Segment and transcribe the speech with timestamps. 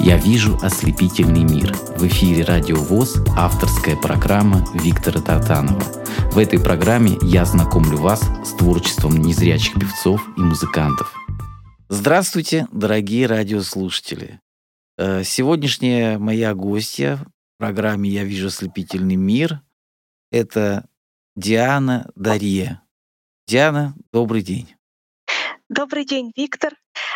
[0.00, 1.74] Я вижу ослепительный мир.
[1.96, 5.82] В эфире Радио ВОЗ авторская программа Виктора Татанова.
[6.30, 11.12] В этой программе я знакомлю вас с творчеством незрячих певцов и музыкантов.
[11.88, 14.40] Здравствуйте, дорогие радиослушатели.
[14.96, 19.62] Э, сегодняшняя моя гостья в программе «Я вижу ослепительный мир»—
[20.30, 20.86] это
[21.34, 22.80] Диана Дарье.
[23.48, 24.74] Диана, добрый день.
[25.68, 26.74] Добрый день, Виктор.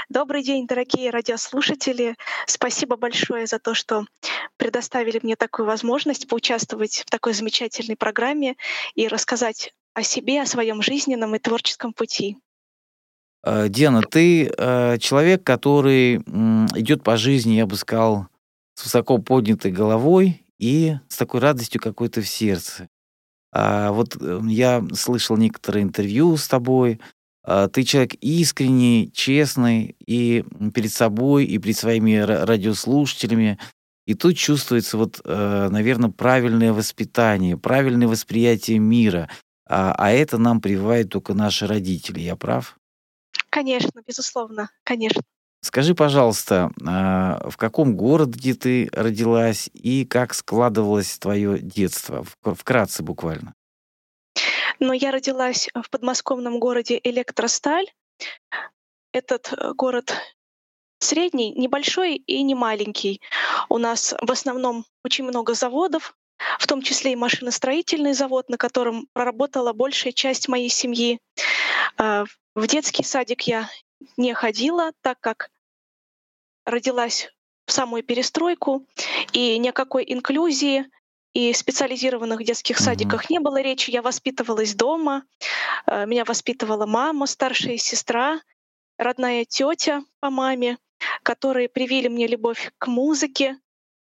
[0.09, 2.17] Добрый день, дорогие радиослушатели.
[2.47, 4.05] Спасибо большое за то, что
[4.57, 8.57] предоставили мне такую возможность поучаствовать в такой замечательной программе
[8.95, 12.39] и рассказать о себе, о своем жизненном и творческом пути.
[13.45, 18.29] Э, Диана, ты э, человек, который идет по жизни, я бы сказал,
[18.75, 22.89] с высоко поднятой головой и с такой радостью какой-то в сердце.
[23.53, 27.01] А вот э, я слышал некоторые интервью с тобой,
[27.45, 33.59] ты человек искренний, честный и перед собой, и перед своими радиослушателями.
[34.07, 39.29] И тут чувствуется вот, э, наверное, правильное воспитание, правильное восприятие мира.
[39.69, 42.21] А, а это нам прививают только наши родители.
[42.21, 42.77] Я прав?
[43.51, 45.23] Конечно, безусловно, конечно.
[45.65, 52.25] Скажи, пожалуйста, а, в каком городе ты родилась и как складывалось твое детство?
[52.43, 53.55] Вкратце буквально.
[54.83, 57.87] Но я родилась в подмосковном городе Электросталь.
[59.13, 60.13] Этот э, город
[60.99, 63.21] средний, небольшой и не маленький.
[63.69, 66.17] У нас в основном очень много заводов,
[66.59, 71.21] в том числе и машиностроительный завод, на котором проработала большая часть моей семьи.
[71.97, 72.25] Э,
[72.57, 73.71] в детский садик я
[74.17, 75.51] не ходила, так как
[76.67, 77.29] родилась
[77.67, 78.85] в самую перестройку,
[79.33, 80.91] и никакой инклюзии,
[81.35, 82.85] и специализированных детских mm-hmm.
[82.85, 83.91] садиках не было речи.
[83.91, 85.25] Я воспитывалась дома.
[85.87, 88.41] Э, меня воспитывала мама, старшая сестра,
[88.99, 90.79] родная тетя по маме,
[91.23, 93.59] которые привили мне любовь к музыке,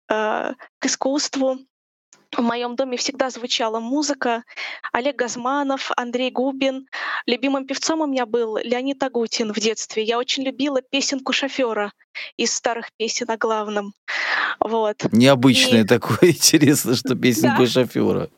[0.09, 1.59] э, к искусству.
[2.39, 4.45] В моем доме всегда звучала музыка.
[4.93, 6.87] Олег Газманов, Андрей Губин.
[7.27, 10.05] Любимым певцом у меня был Леонид Агутин в детстве.
[10.05, 11.93] Я очень любила песенку шофера
[12.37, 13.93] из старых песен о главном.
[14.61, 15.05] Вот.
[15.11, 15.85] Необычное И...
[15.85, 18.29] такое, интересно, что песенку шофера.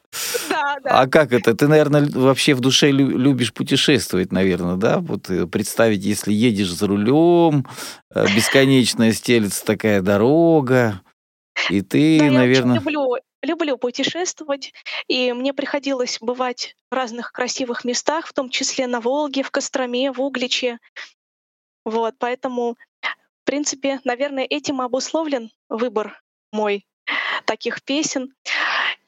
[0.48, 1.00] Да, да.
[1.02, 1.54] А как это?
[1.54, 5.00] Ты, наверное, вообще в душе любишь путешествовать, наверное, да?
[5.00, 7.66] Вот э, представить, если едешь за рулем,
[8.14, 11.02] э, бесконечная стелится такая дорога,
[11.68, 12.76] и ты, да, наверное...
[12.76, 14.72] Я очень люблю люблю путешествовать,
[15.08, 20.12] и мне приходилось бывать в разных красивых местах, в том числе на Волге, в Костроме,
[20.12, 20.78] в Угличе.
[21.84, 26.86] Вот, поэтому, в принципе, наверное, этим обусловлен выбор мой
[27.44, 28.34] таких песен.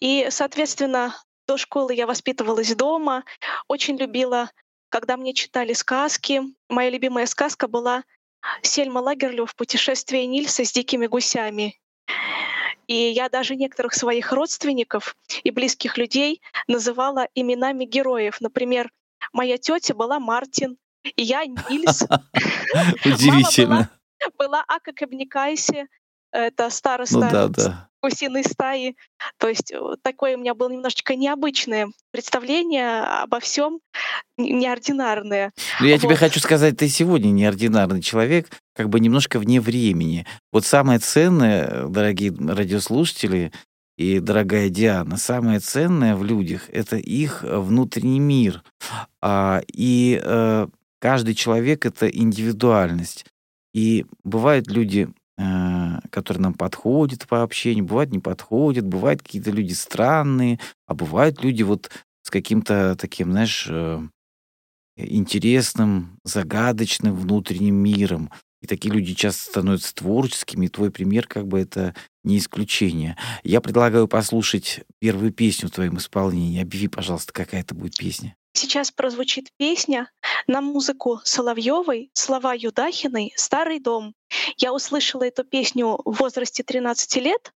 [0.01, 1.15] И, соответственно,
[1.47, 3.25] до школы я воспитывалась дома,
[3.69, 4.51] очень любила,
[4.89, 6.43] когда мне читали сказки.
[6.69, 8.05] Моя любимая сказка была
[8.63, 11.82] Сельма Лагерлёв «Путешествие Нильса с дикими гусями».
[12.87, 18.41] И я даже некоторых своих родственников и близких людей называла именами героев.
[18.41, 18.91] Например,
[19.33, 22.03] моя тетя была Мартин, и я Нильс.
[23.05, 23.91] Удивительно.
[24.39, 25.89] Была Ака Кабникайси,
[26.33, 27.89] это староста ну, да, да.
[28.03, 28.97] гусиной стаи.
[29.39, 33.81] То есть э, такое у меня было немножечко необычное представление обо всем,
[34.39, 35.53] неординарное.
[35.81, 36.03] Ну, я вот.
[36.03, 40.27] тебе хочу сказать, ты сегодня неординарный человек, как бы немножко вне времени.
[40.53, 43.53] Вот самое ценное, дорогие радиослушатели,
[43.99, 48.63] и дорогая Диана, самое ценное в людях— это их внутренний мир.
[49.21, 50.67] А, и э,
[50.99, 53.27] каждый человек— это индивидуальность.
[53.75, 55.09] И бывают люди
[55.43, 61.43] Э, которые нам подходят по общению, бывают не подходят, бывают какие-то люди странные, а бывают
[61.43, 61.91] люди вот
[62.23, 64.01] с каким-то таким, знаешь, э,
[64.97, 68.31] интересным, загадочным внутренним миром.
[68.61, 73.17] И такие люди часто становятся творческими, и твой пример как бы это не исключение.
[73.43, 76.63] Я предлагаю послушать первую песню в твоем исполнении.
[76.63, 78.37] Объяви, пожалуйста, какая это будет песня.
[78.55, 80.11] Сейчас прозвучит песня
[80.47, 84.15] на музыку Соловьевой, слова Юдахиной «Старый дом».
[84.59, 87.53] Я услышала эту песню в возрасте 13 лет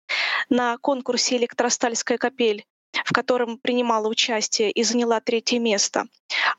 [0.49, 2.65] на конкурсе «Электростальская капель»
[3.05, 6.05] в котором принимала участие и заняла третье место.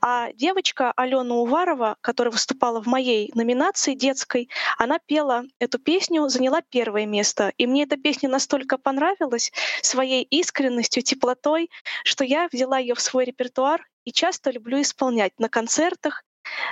[0.01, 6.61] А девочка Алена Уварова, которая выступала в моей номинации детской, она пела эту песню, заняла
[6.61, 7.53] первое место.
[7.57, 11.71] И мне эта песня настолько понравилась своей искренностью, теплотой,
[12.05, 16.25] что я взяла ее в свой репертуар и часто люблю исполнять на концертах,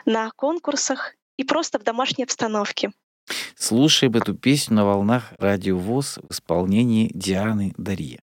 [0.05, 2.93] на конкурсах и просто в домашней обстановке.
[3.57, 8.21] Слушаем эту песню на волнах Радио ВОЗ в исполнении Дианы Дарье.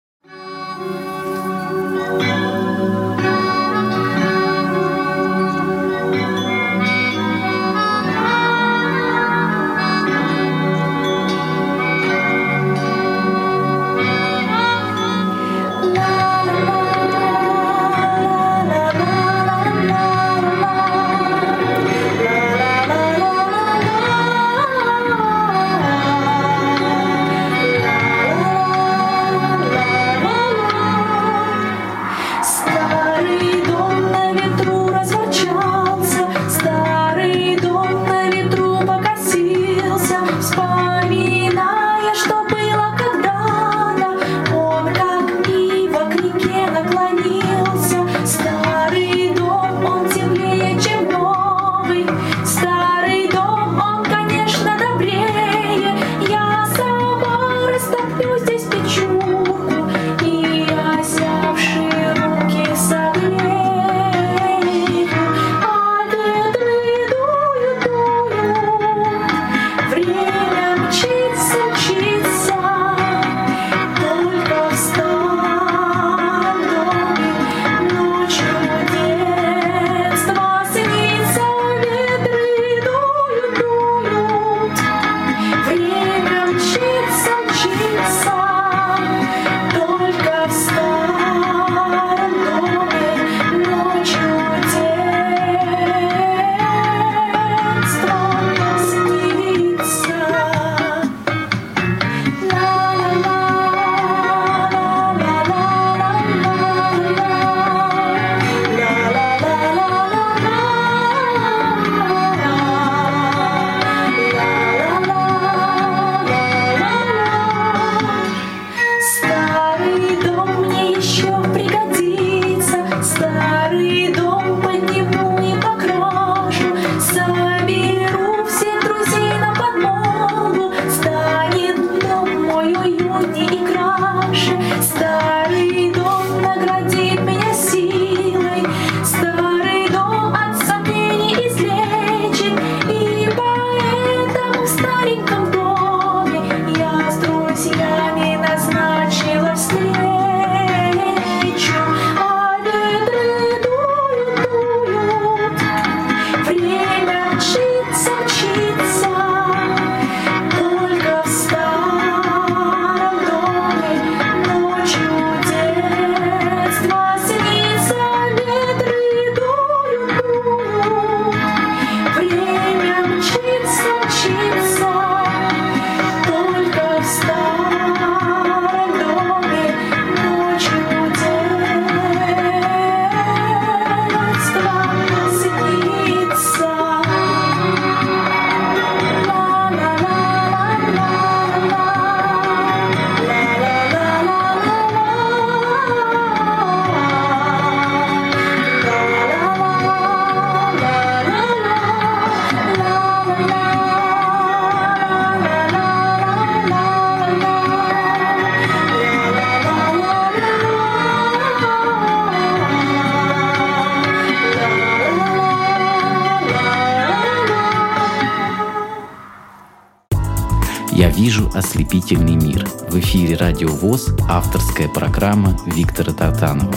[221.77, 222.65] Ослепительный мир.
[222.89, 226.73] В эфире Радио ВОЗ авторская программа Виктора Татанова.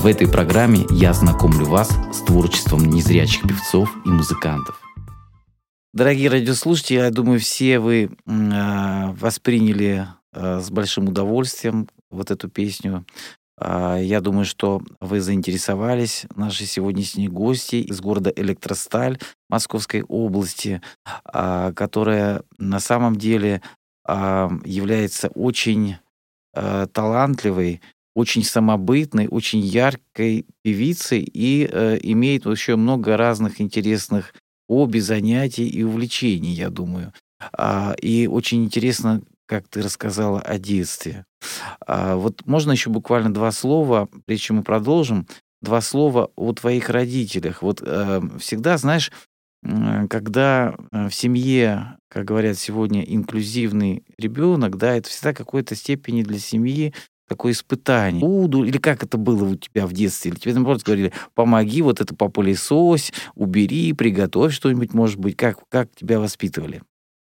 [0.00, 4.78] В этой программе я знакомлю вас с творчеством незрячих певцов и музыкантов.
[5.94, 13.06] Дорогие радиослушатели, я думаю, все вы э, восприняли э, с большим удовольствием вот эту песню.
[13.58, 19.18] Э, я думаю, что вы заинтересовались нашей сегодняшней гости из города Электросталь
[19.48, 20.82] Московской области,
[21.24, 23.62] которая на самом деле
[24.06, 25.96] является очень
[26.54, 27.80] э, талантливой,
[28.14, 34.34] очень самобытной, очень яркой певицей и э, имеет еще много разных интересных
[34.68, 37.12] хобби, занятий и увлечений, я думаю.
[37.52, 41.24] А, и очень интересно, как ты рассказала о детстве.
[41.86, 45.26] А, вот можно еще буквально два слова, прежде чем мы продолжим,
[45.60, 47.62] два слова о твоих родителях.
[47.62, 49.10] Вот э, всегда, знаешь,
[50.08, 56.38] когда э, в семье, как говорят сегодня, инклюзивный ребенок, да, это всегда какой-то степени для
[56.38, 56.92] семьи
[57.28, 58.20] такое испытание.
[58.20, 60.32] Буду, или как это было у тебя в детстве?
[60.32, 65.36] Или тебе, наоборот, говорили, помоги, вот это попылесось, убери, приготовь что-нибудь, может быть.
[65.36, 66.82] Как, как тебя воспитывали?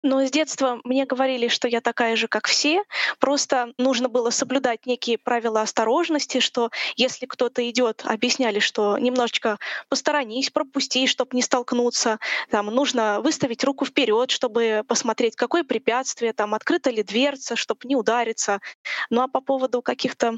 [0.05, 2.85] Но с детства мне говорили, что я такая же, как все.
[3.19, 9.59] Просто нужно было соблюдать некие правила осторожности, что если кто-то идет, объясняли, что немножечко
[9.89, 12.19] посторонись, пропусти, чтобы не столкнуться.
[12.51, 17.97] Там нужно выставить руку вперед, чтобы посмотреть, какое препятствие, там открыта ли дверца, чтобы не
[17.97, 18.61] удариться.
[19.09, 20.37] Ну а по поводу каких-то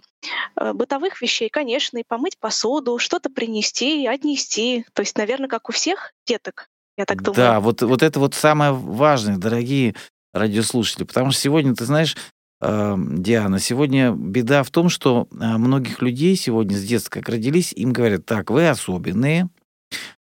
[0.54, 4.86] э, бытовых вещей, конечно, и помыть посуду, что-то принести, отнести.
[4.92, 7.36] То есть, наверное, как у всех деток я так думаю.
[7.36, 9.94] Да, вот, вот это вот самое важное, дорогие
[10.32, 12.16] радиослушатели, потому что сегодня, ты знаешь,
[12.60, 17.72] э, Диана, сегодня беда в том, что э, многих людей сегодня с детства, как родились,
[17.72, 19.48] им говорят, так, вы особенные,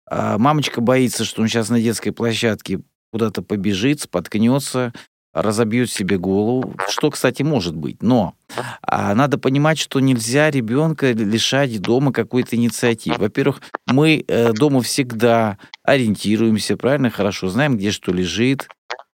[0.10, 4.93] э, мамочка боится, что он сейчас на детской площадке куда-то побежит, споткнется,
[5.33, 8.01] разобьет себе голову, что, кстати, может быть.
[8.01, 8.35] Но
[8.81, 13.17] а, надо понимать, что нельзя ребенка лишать дома какой-то инициативы.
[13.17, 18.67] Во-первых, мы э, дома всегда ориентируемся, правильно, хорошо, знаем, где что лежит.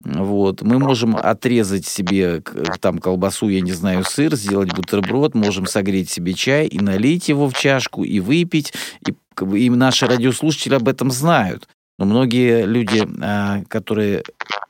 [0.03, 0.62] Вот.
[0.62, 2.41] Мы можем отрезать себе
[2.82, 7.50] там колбасу, я не знаю, сыр, сделать бутерброд, можем согреть себе чай и налить его
[7.50, 8.74] в чашку и выпить.
[9.08, 9.15] И,
[9.58, 11.67] и наши радиослушатели об этом знают.
[11.98, 14.24] Но многие люди, а, которые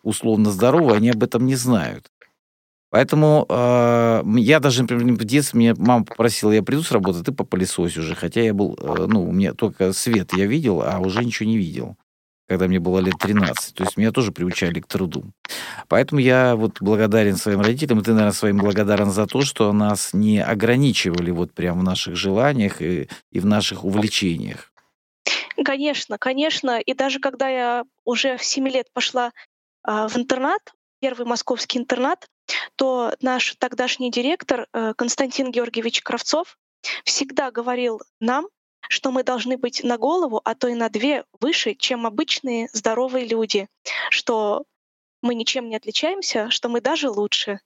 [0.03, 2.07] условно здоровы, они об этом не знают.
[2.93, 7.31] Поэтому э, я даже, например, в детстве меня мама попросила, я приду с работы, ты
[7.31, 8.13] попылесось уже.
[8.13, 11.57] Хотя я был, э, ну, у меня только свет я видел, а уже ничего не
[11.57, 11.95] видел,
[12.47, 13.73] когда мне было лет 13.
[13.73, 15.23] То есть меня тоже приучали к труду.
[15.87, 20.13] Поэтому я вот благодарен своим родителям, и ты, наверное, своим благодарен за то, что нас
[20.13, 24.71] не ограничивали вот прям в наших желаниях и, и в наших увлечениях.
[25.65, 26.79] Конечно, конечно.
[26.79, 29.31] И даже когда я уже в 7 лет пошла
[29.85, 32.27] в интернат, первый московский интернат,
[32.75, 36.57] то наш тогдашний директор э, Константин Георгиевич Кравцов
[37.03, 38.47] всегда говорил нам,
[38.89, 43.27] что мы должны быть на голову, а то и на две выше, чем обычные здоровые
[43.27, 43.67] люди,
[44.09, 44.63] что
[45.21, 47.59] мы ничем не отличаемся, что мы даже лучше.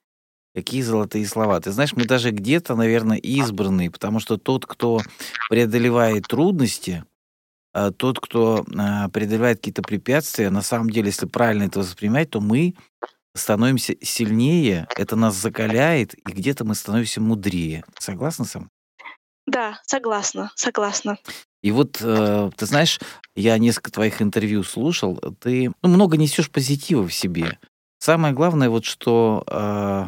[0.53, 1.59] Какие золотые слова.
[1.59, 5.01] Ты знаешь, мы даже где-то, наверное, избранные, потому что тот, кто
[5.49, 7.03] преодолевает трудности,
[7.73, 12.39] а, тот, кто а, преодолевает какие-то препятствия, на самом деле, если правильно это воспринимать, то
[12.41, 12.75] мы
[13.35, 17.83] становимся сильнее, это нас закаляет, и где-то мы становимся мудрее.
[17.99, 18.69] Согласна сам?
[19.45, 21.17] Да, согласна, согласна.
[21.63, 22.99] И вот, э, ты знаешь,
[23.35, 27.57] я несколько твоих интервью слушал, ты ну, много несешь позитива в себе.
[27.99, 30.05] Самое главное, вот что э,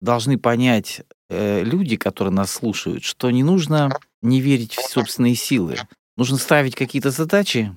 [0.00, 3.90] должны понять э, люди, которые нас слушают, что не нужно
[4.22, 5.76] не верить в собственные силы.
[6.20, 7.74] Нужно ставить какие-то задачи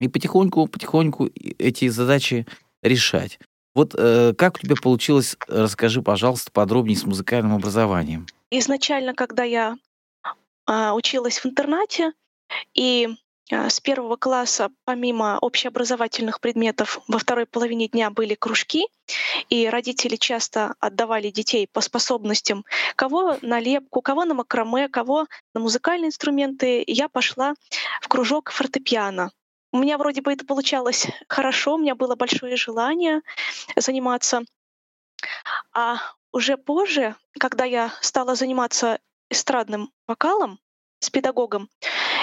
[0.00, 1.26] и потихоньку, потихоньку
[1.58, 2.46] эти задачи
[2.82, 3.38] решать.
[3.74, 8.26] Вот э, как у тебя получилось, расскажи, пожалуйста, подробнее с музыкальным образованием.
[8.50, 9.76] Изначально, когда я
[10.66, 12.14] э, училась в интернате,
[12.72, 13.10] и
[13.52, 18.86] с первого класса, помимо общеобразовательных предметов, во второй половине дня были кружки,
[19.50, 22.64] и родители часто отдавали детей по способностям,
[22.96, 26.82] кого на лепку, кого на макраме, кого на музыкальные инструменты.
[26.86, 27.54] Я пошла
[28.00, 29.30] в кружок фортепиано.
[29.70, 33.20] У меня вроде бы это получалось хорошо, у меня было большое желание
[33.76, 34.42] заниматься.
[35.74, 35.98] А
[36.32, 40.58] уже позже, когда я стала заниматься эстрадным вокалом
[41.00, 41.68] с педагогом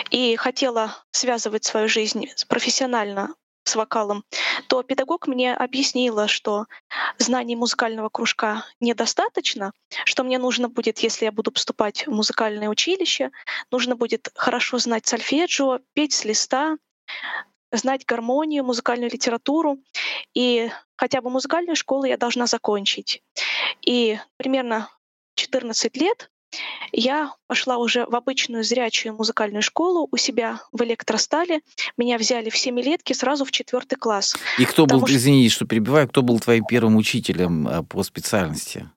[0.10, 4.24] и хотела связывать свою жизнь профессионально с вокалом,
[4.68, 6.66] то педагог мне объяснила, что
[7.18, 9.74] знаний музыкального кружка недостаточно,
[10.06, 13.32] что мне нужно будет, если я буду поступать в музыкальное училище,
[13.72, 16.78] нужно будет хорошо знать сольфеджио, петь с листа,
[17.72, 19.78] знать гармонию, музыкальную литературу.
[20.34, 23.22] И хотя бы музыкальную школу я должна закончить.
[23.82, 24.90] И примерно
[25.36, 26.30] 14 лет
[26.92, 31.62] я пошла уже в обычную зрячую музыкальную школу у себя в электростале.
[31.98, 34.36] Меня взяли в семилетки сразу в четвертый класс.
[34.58, 35.16] И кто был, что...
[35.16, 38.90] извини, что перебиваю, кто был твоим первым учителем э, по специальности?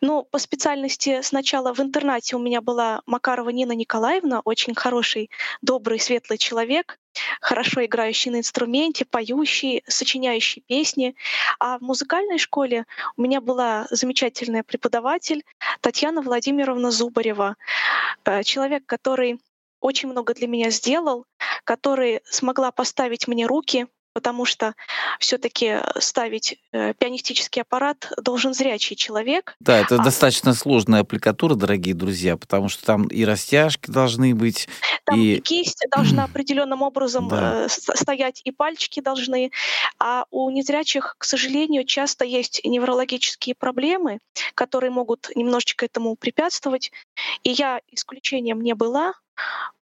[0.00, 5.30] Ну, по специальности сначала в интернате у меня была Макарова Нина Николаевна, очень хороший,
[5.62, 6.98] добрый, светлый человек,
[7.40, 11.14] хорошо играющий на инструменте, поющий, сочиняющий песни.
[11.58, 12.86] А в музыкальной школе
[13.16, 15.44] у меня была замечательная преподаватель
[15.80, 17.56] Татьяна Владимировна Зубарева,
[18.24, 19.40] э, человек, который
[19.80, 21.26] очень много для меня сделал,
[21.64, 24.74] который смогла поставить мне руки, потому что
[25.20, 29.54] все-таки ставить э, пианистический аппарат должен зрячий человек.
[29.60, 30.02] Да, это а...
[30.02, 34.68] достаточно сложная аппликатура, дорогие друзья, потому что там и растяжки должны быть.
[35.04, 37.66] Там и, кисть должна определенным образом да.
[37.66, 39.50] Э, стоять, и пальчики должны.
[39.98, 44.20] А у незрячих, к сожалению, часто есть неврологические проблемы,
[44.54, 46.90] которые могут немножечко этому препятствовать.
[47.42, 49.12] И я исключением не была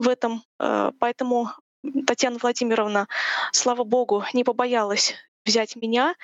[0.00, 1.52] в этом, э, поэтому
[2.07, 3.09] Татьяна Владимировна,
[3.52, 5.14] слава богу, не побоялась
[5.45, 6.14] взять меня,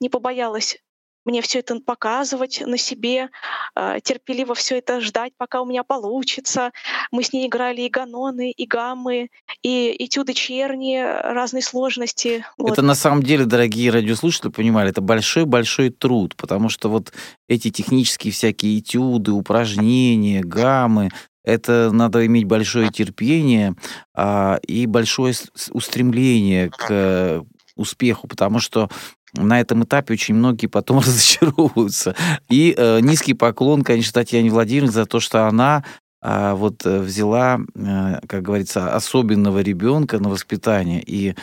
[0.00, 0.78] не побоялась
[1.24, 3.28] мне все это показывать на себе,
[3.74, 6.72] а, терпеливо все это ждать, пока у меня получится.
[7.10, 9.28] Мы с ней играли и ганоны, и гаммы,
[9.62, 12.44] и этюды черни, разные сложности.
[12.56, 12.72] Вот.
[12.72, 17.12] Это на самом деле, дорогие радиослушатели, понимали, это большой-большой труд, потому что вот
[17.48, 21.10] эти технические всякие этюды, упражнения, гаммы,
[21.44, 23.74] это надо иметь большое терпение
[24.14, 25.34] а, и большое
[25.70, 27.44] устремление к
[27.76, 28.90] успеху, потому что
[29.34, 32.14] на этом этапе очень многие потом разочаровываются.
[32.48, 35.84] И э, низкий поклон, конечно, Татьяне Владимировне за то, что она
[36.22, 41.02] а, вот э, взяла, э, как говорится, особенного ребенка на воспитание.
[41.02, 41.34] И,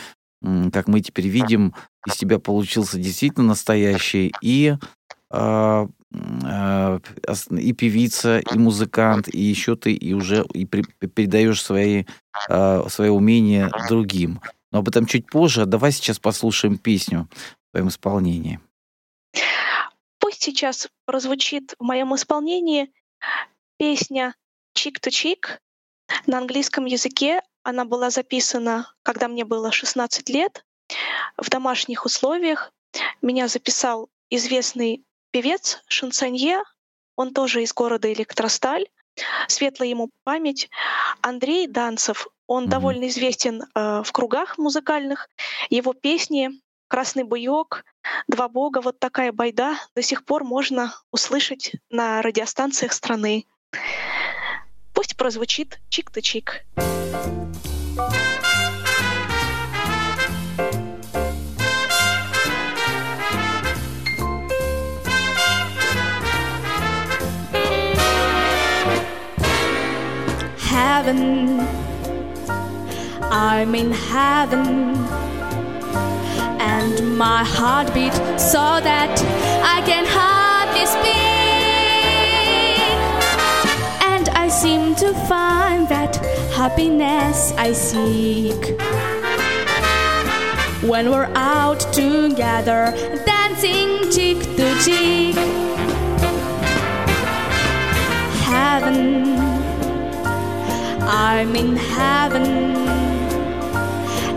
[0.44, 1.74] э, как мы теперь видим,
[2.06, 4.34] из тебя получился действительно настоящий.
[4.42, 4.78] И э,
[5.32, 12.06] Э, и певица, и музыкант, и еще ты и уже и передаешь свои,
[12.50, 14.42] э, свои умения другим.
[14.72, 15.66] Но об этом чуть позже.
[15.66, 17.28] Давай сейчас послушаем песню
[17.68, 18.60] в твоем исполнении.
[20.20, 22.92] Пусть сейчас прозвучит в моем исполнении
[23.78, 24.36] песня
[24.74, 25.62] «Чик to чик»
[26.26, 27.42] на английском языке.
[27.64, 30.66] Она была записана, когда мне было 16 лет,
[31.38, 32.72] в домашних условиях.
[33.22, 36.64] Меня записал известный певец, шансонье,
[37.16, 38.86] он тоже из города Электросталь,
[39.48, 40.70] светлая ему память.
[41.22, 42.70] Андрей Данцев, он mm-hmm.
[42.70, 45.30] довольно известен э, в кругах музыкальных.
[45.70, 46.52] Его песни
[46.88, 47.84] «Красный буёк»,
[48.28, 53.46] «Два бога», вот такая байда до сих пор можно услышать на радиостанциях страны.
[54.94, 56.66] Пусть прозвучит чик-то-чик.
[56.76, 57.47] -чик.
[71.08, 71.60] Heaven.
[73.32, 74.96] I'm in heaven.
[76.60, 78.18] And my heart beats
[78.52, 79.16] so that
[79.64, 81.18] I can hardly speak.
[84.04, 86.18] And I seem to find that
[86.54, 88.80] happiness I seek.
[90.90, 92.94] When we're out together,
[93.26, 95.36] dancing cheek to cheek.
[98.44, 99.57] Heaven
[101.08, 102.76] I'm in heaven.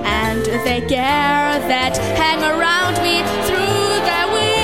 [0.05, 4.61] And the care that hang around me through the week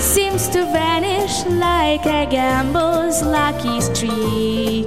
[0.00, 4.86] seems to vanish like a gambler's lucky streak.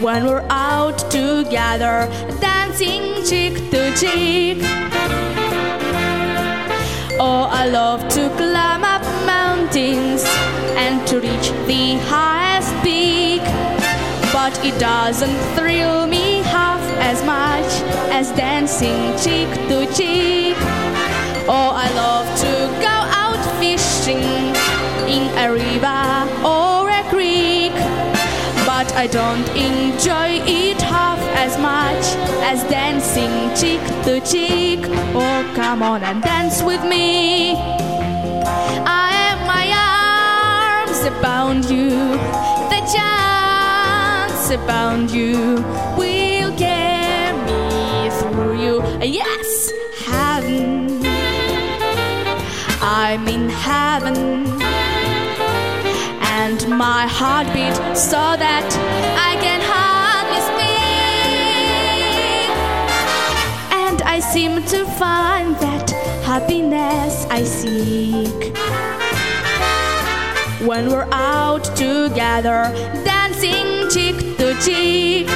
[0.00, 2.08] When we're out together,
[2.40, 4.58] dancing cheek to cheek.
[7.22, 10.24] Oh, I love to climb up mountains
[14.50, 17.70] But it doesn't thrill me half as much
[18.10, 20.56] as dancing cheek to cheek.
[21.46, 24.18] Oh, I love to go out fishing
[25.06, 26.02] in a river
[26.44, 27.72] or a creek.
[28.66, 32.04] But I don't enjoy it half as much
[32.42, 34.80] as dancing cheek to cheek.
[35.14, 37.54] Oh, come on and dance with me.
[38.84, 39.10] I
[41.06, 41.90] abound you,
[42.72, 42.80] the
[44.50, 45.62] about that bound you
[45.96, 48.82] will get me through you.
[49.00, 51.04] Yes, heaven.
[52.82, 54.16] I'm in heaven.
[56.22, 58.68] And my heartbeat so that
[59.28, 60.90] I can hardly speak.
[63.70, 65.90] And I seem to find that
[66.24, 68.56] happiness I seek
[70.66, 72.72] when we're out together
[73.04, 75.26] dancing tic-tic-tic.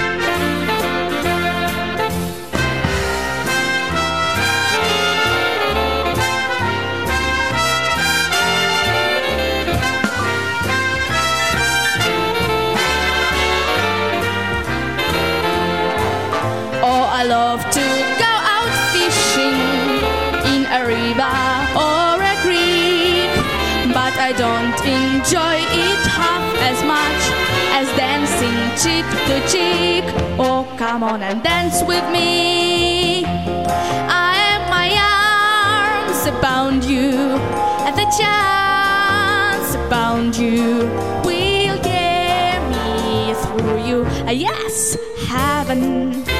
[28.76, 30.04] Cheek to cheek.
[30.38, 33.24] Oh, come on and dance with me.
[33.24, 37.38] I am my arms about you,
[37.86, 40.90] and the chance about you
[41.24, 44.06] will get me through you.
[44.32, 44.96] Yes,
[45.28, 46.33] heaven.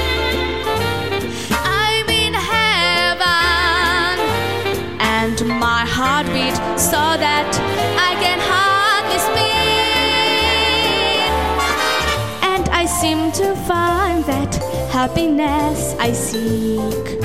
[15.05, 17.21] Happiness I seek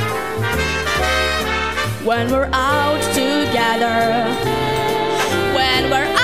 [2.03, 4.27] when we're out together.
[5.55, 6.19] When we're.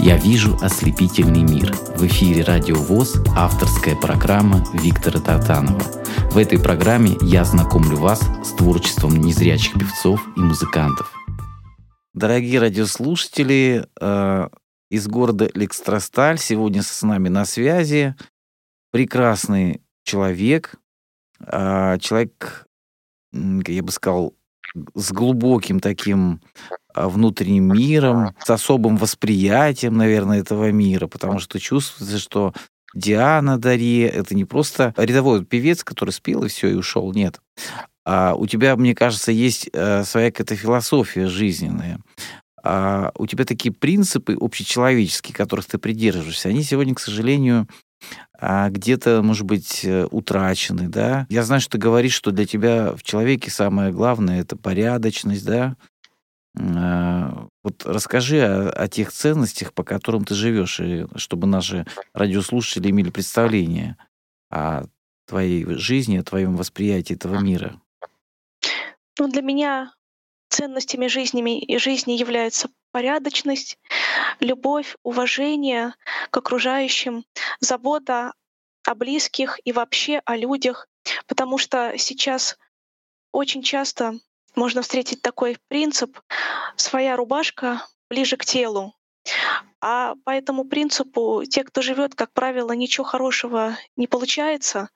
[0.00, 1.70] Я вижу ослепительный мир.
[1.96, 5.97] В эфире Радио ВОЗ авторская программа Виктора Татанова.
[6.30, 11.12] В этой программе я знакомлю вас с творчеством незрячих певцов и музыкантов.
[12.12, 14.48] Дорогие радиослушатели, э,
[14.90, 18.14] из города Электросталь сегодня с нами на связи
[18.92, 20.76] прекрасный человек,
[21.40, 22.66] э, человек,
[23.32, 24.34] я бы сказал,
[24.94, 26.40] с глубоким таким
[26.94, 32.52] а, внутренним миром, с особым восприятием, наверное, этого мира, потому что чувствуется, что
[32.94, 37.40] Диана Дарье— это не просто рядовой певец, который спел и все, и ушел, нет.
[38.04, 42.00] А у тебя, мне кажется, есть э, своя какая-то философия жизненная.
[42.62, 47.68] А у тебя такие принципы общечеловеческие, которых ты придерживаешься, они сегодня, к сожалению,
[48.40, 51.26] а, где-то, может быть, э, утрачены, да?
[51.28, 55.76] Я знаю, что ты говоришь, что для тебя в человеке самое главное— это порядочность, да?
[56.56, 62.90] А, Вот расскажи о, о тех ценностях, по которым ты живешь, и чтобы наши радиослушатели
[62.90, 63.96] имели представление
[64.50, 64.84] о
[65.26, 67.80] твоей жизни, о твоем восприятии этого мира.
[69.18, 69.92] Ну, для меня
[70.48, 73.78] ценностями жизни, и жизни являются порядочность,
[74.40, 75.94] любовь, уважение
[76.30, 77.24] к окружающим,
[77.60, 78.32] забота
[78.84, 80.88] о близких и вообще о людях,
[81.26, 82.56] потому что сейчас
[83.32, 84.18] очень часто
[84.54, 86.18] можно встретить такой принцип
[86.76, 88.94] «своя рубашка ближе к телу».
[89.80, 94.90] А по этому принципу те, кто живет, как правило, ничего хорошего не получается.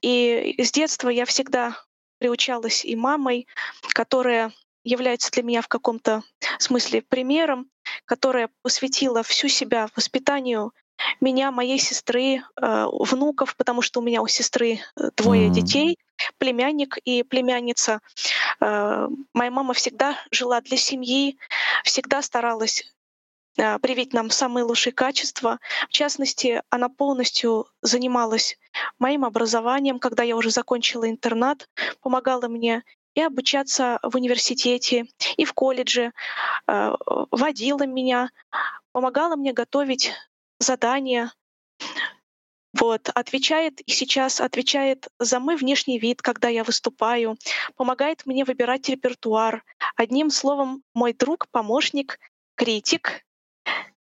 [0.00, 1.76] И с детства я всегда
[2.18, 3.46] приучалась и мамой,
[3.92, 6.22] которая является для меня в каком-то
[6.58, 7.70] смысле примером,
[8.04, 10.72] которая посвятила всю себя воспитанию
[11.20, 15.52] меня, моей сестры, э, внуков, потому что у меня у сестры э, двое М.
[15.52, 15.98] детей,
[16.38, 18.00] племянник и племянница.
[18.60, 21.38] Э, Моя мама всегда жила для семьи,
[21.84, 22.84] всегда старалась
[23.56, 25.58] э, привить нам самые лучшие качества.
[25.88, 28.58] В частности, она полностью занималась
[28.98, 31.68] моим образованием, когда я уже закончила интернат,
[32.00, 32.82] помогала мне
[33.14, 36.12] и обучаться в университете, и в колледже,
[36.68, 36.94] э,
[37.30, 38.30] водила меня,
[38.92, 40.12] помогала мне готовить
[40.60, 41.32] задания,
[42.72, 47.36] вот, отвечает и сейчас отвечает за мой внешний вид, когда я выступаю,
[47.76, 49.64] помогает мне выбирать репертуар.
[49.96, 52.20] Одним словом, мой друг, помощник,
[52.54, 53.24] критик.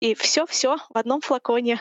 [0.00, 1.80] И все-все в одном флаконе.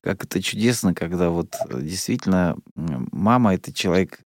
[0.00, 4.20] Как это чудесно, когда вот э, действительно мама— это человек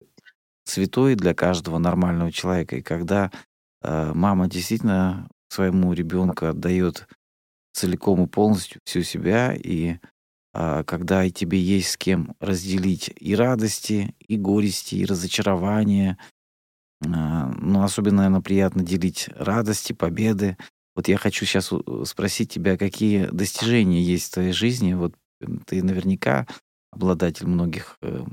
[0.64, 3.30] святой для каждого нормального человека, и когда
[3.82, 7.06] э, мама действительно своему ребенку отдает
[7.76, 9.98] целиком и полностью всю себя, и
[10.54, 16.18] а, когда и тебе есть с кем разделить и радости, и горести, и разочарования,
[17.04, 20.56] а, ну, особенно, наверное, приятно делить радости, победы.
[20.94, 21.70] Вот я хочу сейчас
[22.08, 24.94] спросить тебя, какие достижения есть в твоей жизни.
[24.94, 25.14] Вот
[25.66, 26.46] ты наверняка
[26.90, 28.24] обладатель многих э,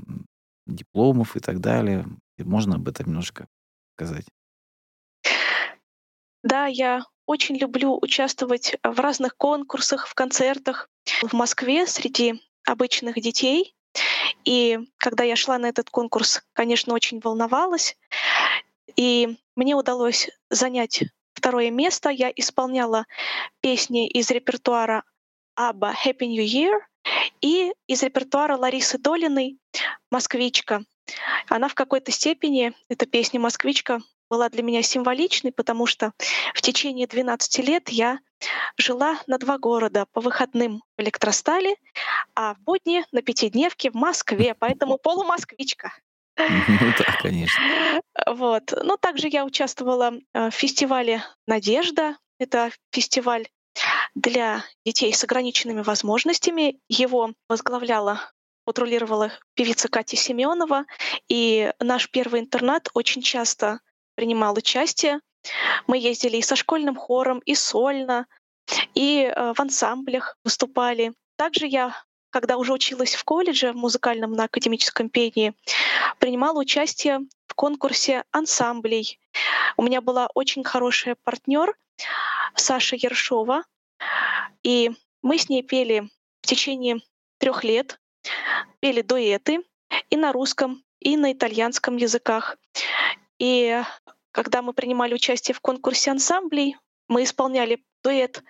[0.66, 2.06] дипломов и так далее.
[2.38, 3.46] Можно об этом немножко
[3.96, 4.24] сказать?
[6.42, 10.88] Да, я очень люблю участвовать в разных конкурсах, в концертах
[11.22, 13.74] в Москве среди обычных детей.
[14.44, 17.96] И когда я шла на этот конкурс, конечно, очень волновалась.
[18.96, 22.10] И мне удалось занять второе место.
[22.10, 23.06] Я исполняла
[23.60, 25.04] песни из репертуара
[25.54, 26.80] Абба «Happy New Year»
[27.40, 29.58] и из репертуара Ларисы Долиной
[30.10, 30.84] «Москвичка».
[31.48, 36.12] Она в какой-то степени, эта песня «Москвичка», была для меня символичной, потому что
[36.54, 38.18] в течение 12 лет я
[38.76, 41.76] жила на два города по выходным в Электростале,
[42.34, 45.92] а в будни на пятидневке в Москве, поэтому полумосквичка.
[46.36, 47.62] Ну да, конечно.
[48.26, 48.72] Вот.
[48.82, 52.16] Но также я участвовала э, в фестивале «Надежда».
[52.40, 53.46] Это фестиваль
[54.16, 56.80] для детей с ограниченными возможностями.
[56.88, 58.20] Его возглавляла
[58.64, 60.86] патрулировала певица Катя Семенова,
[61.28, 63.80] и наш первый интернат очень часто
[64.14, 65.20] принимал участие.
[65.86, 68.26] Мы ездили и со школьным хором, и сольно,
[68.94, 71.12] и э, в ансамблях выступали.
[71.36, 71.94] Также я,
[72.30, 75.54] когда уже училась в колледже в музыкальном на академическом пении,
[76.18, 79.18] принимала участие в конкурсе ансамблей.
[79.76, 81.74] У меня была очень хорошая партнер
[82.54, 83.64] Саша Ершова,
[84.62, 86.08] и мы с ней пели
[86.42, 87.00] в течение
[87.38, 88.00] трех лет,
[88.80, 89.62] пели дуэты
[90.10, 92.56] и на русском, и на итальянском языках.
[93.38, 93.82] И
[94.34, 98.42] когда мы принимали участие в конкурсе ансамблей, мы исполняли дуэт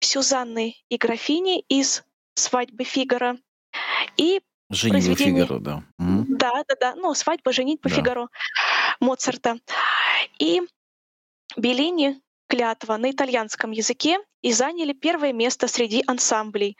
[0.00, 3.38] Сюзанны и графини из «Свадьбы Фигара»
[4.18, 5.46] и Женитьба произведение...
[5.46, 5.82] Фигаро, да.
[5.98, 6.94] Да, да, да.
[6.94, 7.96] Ну, «Свадьба, женитьба Да.
[7.96, 8.28] Фигаро»
[9.00, 9.58] Моцарта.
[10.38, 10.60] И
[11.56, 16.76] Беллини «Клятва» на итальянском языке и заняли первое место среди ансамблей.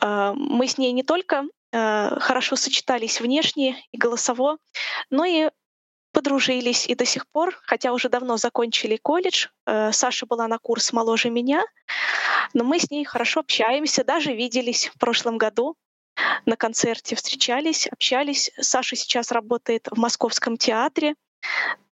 [0.00, 4.56] Э, Мы с ней не только э, хорошо сочетались внешне и голосово,
[5.10, 5.50] но и
[6.12, 9.46] подружились и до сих пор, хотя уже давно закончили колледж.
[9.66, 11.64] э, Саша была на курс моложе меня,
[12.54, 15.76] но мы с ней хорошо общаемся, даже виделись в прошлом году
[16.46, 18.50] на концерте, встречались, общались.
[18.58, 21.14] Саша сейчас работает в Московском театре,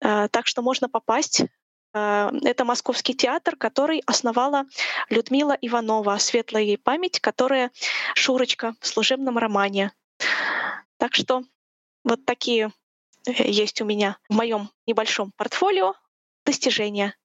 [0.01, 1.43] э, так что можно попасть.
[1.93, 4.65] Э, Это Московский театр, который основала
[5.09, 7.71] Людмила Иванова, светлая ей память, которая
[8.15, 9.91] Шурочка в служебном романе.
[10.97, 11.43] Так что
[12.03, 12.71] вот такие
[13.25, 15.93] есть у меня в моем небольшом портфолио
[16.45, 17.15] достижения.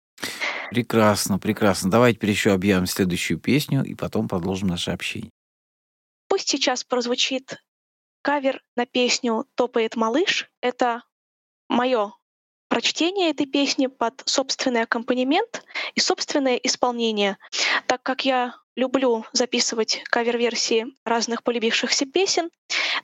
[0.71, 1.91] Прекрасно, прекрасно.
[1.91, 5.31] Давайте теперь еще объявим следующую песню и потом продолжим наше общение.
[6.29, 7.63] Пусть сейчас прозвучит
[8.23, 10.51] кавер на песню «Топает малыш».
[10.61, 11.05] Это
[11.69, 12.13] мое
[12.69, 17.39] прочтение этой песни под собственный аккомпанемент и собственное исполнение.
[17.87, 22.51] Так как я люблю записывать кавер-версии разных полюбившихся песен,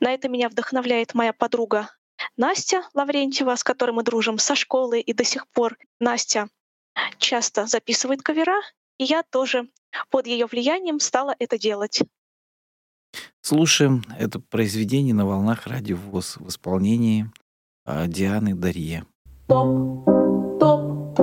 [0.01, 1.89] на это меня вдохновляет моя подруга
[2.37, 6.49] Настя Лаврентьева, с которой мы дружим со школы, и до сих пор Настя
[7.19, 8.61] часто записывает кавера,
[8.99, 9.69] и я тоже
[10.11, 12.03] под ее влиянием стала это делать.
[13.41, 17.31] Слушаем это произведение на волнах радио ВОЗ в исполнении
[17.85, 19.05] а, Дианы Дарье.
[19.49, 20.07] Топ,
[20.59, 21.17] топ,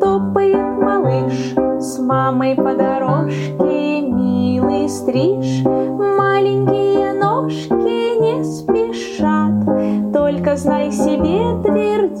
[0.00, 9.73] топает малыш С мамой по дорожке, милый стриж Маленькие ножки не спешат
[10.14, 12.20] Только знай себе твердят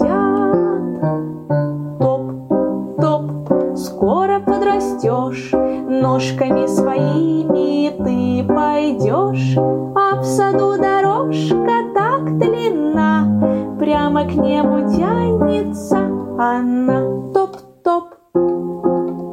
[2.00, 14.24] Топ, топ, скоро подрастешь Ножками своими ты пойдешь А в саду дорожка так длинна Прямо
[14.24, 17.32] к небу тянется она.
[17.32, 18.14] Топ-топ,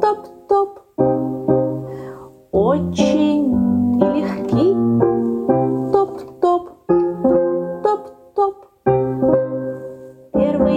[0.00, 0.80] топ-топ.
[2.52, 3.31] Очень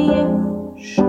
[0.05, 1.04] Yes.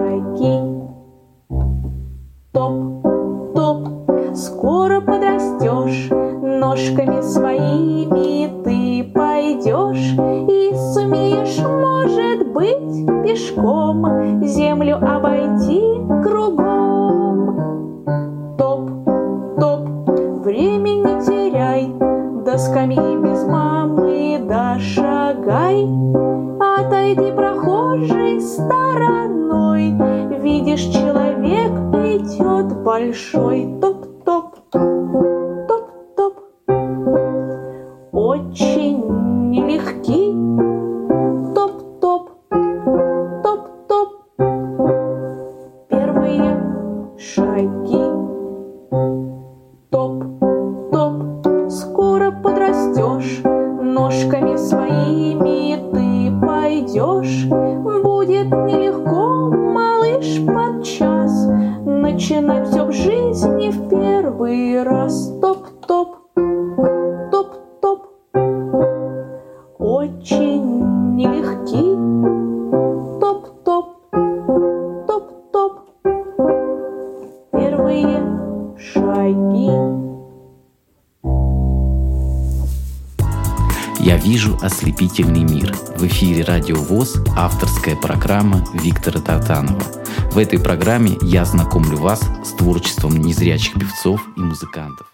[90.46, 95.12] Этой программе я знакомлю вас с творчеством незрячих певцов и музыкантов.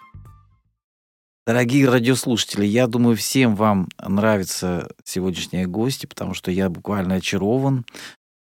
[1.46, 7.86] Дорогие радиослушатели, я думаю, всем вам нравятся сегодняшние гости, потому что я буквально очарован.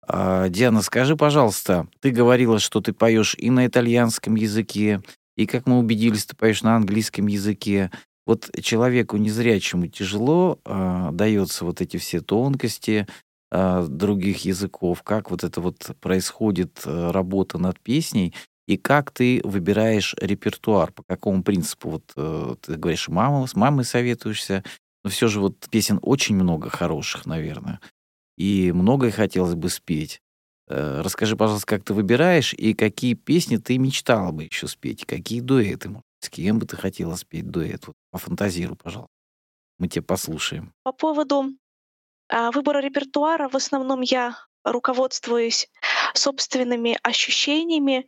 [0.08, 5.02] А, Диана, скажи, пожалуйста, ты говорила, что ты поешь и на итальянском языке,
[5.36, 7.92] и, как мы убедились, ты поешь на английском языке.
[8.26, 13.06] Вот человеку незрячему тяжело э, дается вот эти все тонкости
[13.52, 18.34] э, других языков, как вот это вот происходит э, работа над песней,
[18.66, 21.90] и как ты выбираешь репертуар, по какому принципу?
[21.90, 24.64] Вот э, ты говоришь, мама, с мамой советуешься,
[25.04, 27.80] но все же вот песен очень много хороших, наверное,
[28.38, 30.20] и многое хотелось бы спеть.
[30.68, 35.40] Э, расскажи, пожалуйста, как ты выбираешь и какие песни ты мечтала бы еще спеть, какие
[35.40, 37.86] дуэты, с кем бы ты хотела спеть дуэт?
[37.86, 39.12] Вот пофантазируй, пожалуйста.
[39.78, 40.72] Мы тебя послушаем.
[40.84, 41.61] По поводу а,
[42.52, 43.48] выбора репертуара.
[43.48, 45.68] В основном я руководствуюсь
[46.14, 48.06] собственными ощущениями,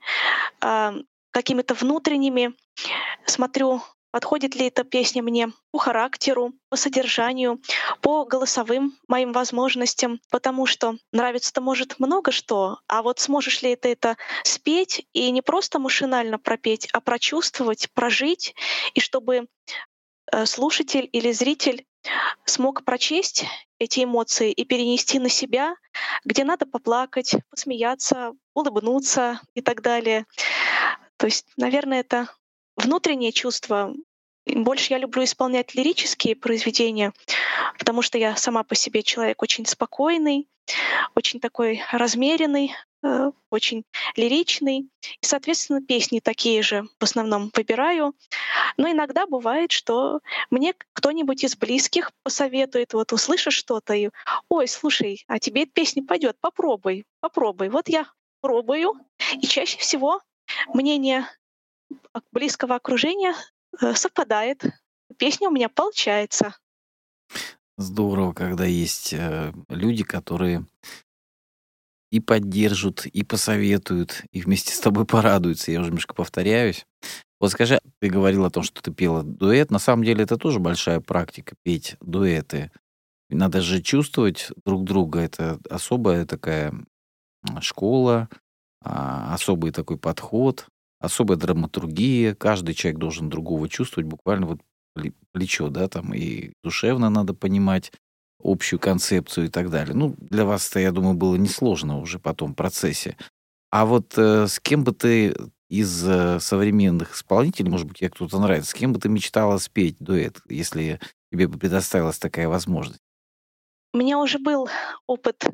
[0.61, 0.95] а,
[1.31, 2.55] какими-то внутренними,
[3.27, 3.83] смотрю,
[4.13, 7.61] подходит ли эта песня мне по характеру, по содержанию,
[8.01, 13.89] по голосовым моим возможностям, потому что нравится-то может много что, а вот сможешь ли ты
[13.89, 18.55] это спеть и не просто машинально пропеть, а прочувствовать, прожить,
[18.95, 19.49] и чтобы
[20.31, 21.85] э, слушатель или зритель
[22.45, 23.45] смог прочесть
[23.79, 25.77] эти эмоции и перенести на себя,
[26.25, 30.27] где надо поплакать, посмеяться, улыбнуться и так далее.
[31.17, 32.29] То есть, наверное, это
[32.77, 33.95] внутреннее чувство.
[34.47, 37.13] Больше я люблю исполнять лирические произведения,
[37.79, 40.49] потому что я сама по себе человек очень спокойный,
[41.15, 42.75] очень такой размеренный,
[43.51, 43.85] очень
[44.17, 44.89] лиричный.
[45.21, 48.15] И, соответственно, песни такие же в основном выбираю.
[48.77, 54.11] Но иногда бывает, что мне кто-нибудь из близких посоветует, вот услышишь что-то, и
[54.49, 57.69] «Ой, слушай, а тебе эта песня пойдет, попробуй, попробуй».
[57.69, 58.07] Вот я
[58.41, 58.95] пробую,
[59.41, 60.21] и чаще всего
[60.73, 61.27] мнение
[62.33, 63.35] близкого окружения
[63.81, 64.65] э, совпадает.
[65.19, 66.57] Песня у меня получается.
[67.77, 70.65] Здорово, когда есть э, люди, которые
[72.15, 75.73] и поддержат, и посоветуют, и вместе с тобой порадуются.
[75.73, 76.87] Я уже немножко повторяюсь.
[77.41, 79.73] Вот скажи, ты говорил о том, что ты пела дуэт.
[79.73, 82.71] На самом деле это тоже большая практика петь дуэты.
[83.31, 85.19] Надо же чувствовать друг друга.
[85.23, 86.73] Это особая такая
[87.59, 88.29] школа,
[88.81, 90.69] а, особый такой подход,
[91.01, 92.37] особая драматургия.
[92.37, 94.61] Каждый человек должен другого чувствовать буквально вот
[95.33, 97.91] плечо, да, там и душевно надо понимать
[98.45, 99.95] общую концепцию и так далее.
[99.95, 103.17] Ну, для вас это, я думаю, было несложно уже потом в процессе.
[103.71, 105.35] А вот э, с кем бы ты
[105.69, 109.97] из э, современных исполнителей, может быть, тебе кто-то нравится, с кем бы ты мечтала спеть
[109.99, 111.01] дуэт, если
[111.33, 113.01] тебе бы предоставилась такая возможность?
[113.93, 114.69] У меня уже был
[115.07, 115.45] опыт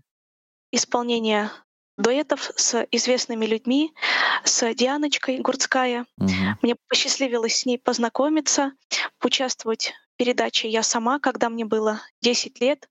[0.72, 1.50] исполнения
[1.96, 3.92] дуэтов с известными людьми,
[4.44, 6.06] с Дианочкой Гурцкая.
[6.18, 6.30] Угу.
[6.62, 8.72] Мне посчастливилось с ней познакомиться,
[9.18, 12.90] поучаствовать в передаче «Я сама», когда мне было 10 лет.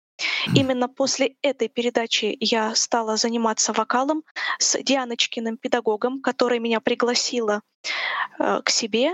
[0.55, 4.23] Именно после этой передачи я стала заниматься вокалом
[4.57, 7.61] с Дианочкиным педагогом, который меня пригласила
[8.39, 9.13] э, к себе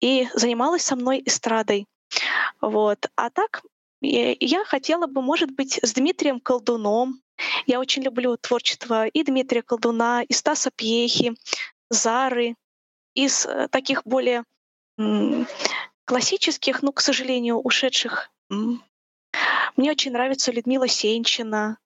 [0.00, 1.86] и занималась со мной эстрадой.
[2.60, 3.06] Вот.
[3.16, 3.62] А так
[4.00, 7.20] я хотела бы, может быть, с Дмитрием Колдуном,
[7.66, 11.34] я очень люблю творчество и Дмитрия Колдуна, и Стаса Пьехи,
[11.90, 12.54] Зары,
[13.14, 14.44] из э, таких более
[16.04, 18.30] классических, но, к сожалению, ушедших.
[18.50, 21.78] Мне очень нравится Людмила Сенчина.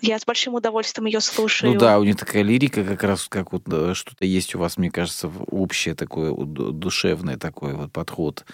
[0.00, 1.74] Я с большим удовольствием ее слушаю.
[1.74, 4.78] Ну да, у нее такая лирика, как раз как вот э, что-то есть у вас,
[4.78, 8.46] мне кажется, общее такое душевное такой вот подход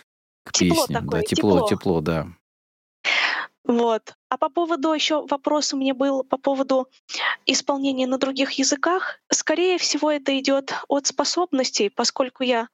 [0.44, 1.04] к тепло песням.
[1.04, 2.28] Такое, да, тепло, тепло, тепло, да.
[3.68, 4.14] Вот.
[4.30, 6.88] А по поводу еще вопрос у меня был по поводу
[7.44, 9.20] исполнения на других языках.
[9.30, 12.68] Скорее всего, это идет от способностей, поскольку я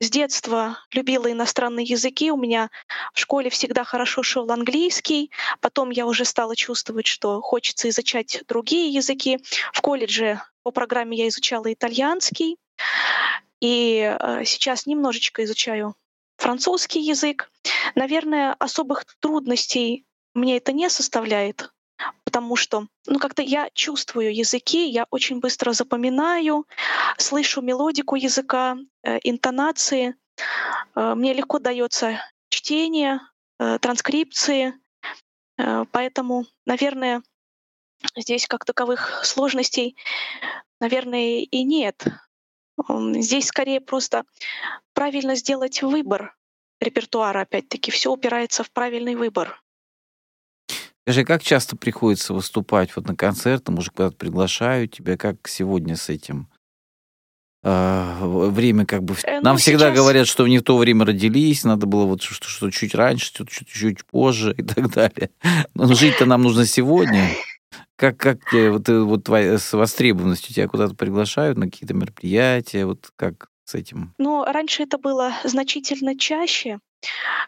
[0.00, 2.32] с детства любила иностранные языки.
[2.32, 2.68] У меня
[3.14, 5.30] в школе всегда хорошо шел английский.
[5.60, 9.38] Потом я уже стала чувствовать, что хочется изучать другие языки.
[9.72, 12.56] В колледже по программе я изучала итальянский.
[13.60, 15.94] И э, сейчас немножечко изучаю
[16.38, 17.52] французский язык.
[17.94, 21.72] Наверное, особых трудностей мне это не составляет,
[22.24, 26.66] потому что, ну, как-то я чувствую языки, я очень быстро запоминаю,
[27.18, 30.14] слышу мелодику языка, э, интонации.
[30.94, 33.20] Э, мне легко дается чтение,
[33.58, 34.74] э, транскрипции,
[35.58, 37.22] э, поэтому, наверное,
[38.16, 39.96] здесь как таковых сложностей,
[40.80, 42.06] наверное, и нет.
[42.88, 44.24] Здесь скорее просто
[44.94, 46.34] правильно сделать выбор
[46.80, 47.90] репертуара, опять-таки.
[47.90, 49.62] Все упирается в правильный выбор.
[51.10, 56.08] Скажи, как часто приходится выступать вот на концертах, может, куда-то приглашают тебя, как сегодня с
[56.08, 56.46] этим?
[57.64, 59.16] А, время как бы...
[59.24, 62.22] Э, Нам ну, всегда сейчас- говорят, что не в то время родились, надо было вот
[62.22, 65.30] что, что чуть раньше, что чуть, чуть позже и так далее.
[65.74, 67.26] Но жить-то нам нужно сегодня.
[67.96, 72.86] Как, как тебе вот, э, вот твоя, с востребованностью тебя куда-то приглашают на какие-то мероприятия,
[72.86, 74.14] вот как с этим?
[74.16, 76.78] Но раньше это было значительно чаще.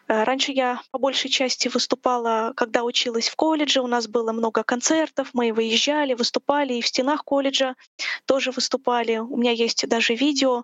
[0.07, 3.81] Э, Раньше я по большей части выступала, когда училась в колледже.
[3.81, 7.75] У нас было много концертов, мы выезжали, выступали, и в стенах колледжа
[8.25, 9.17] тоже выступали.
[9.17, 10.63] У меня есть даже видео.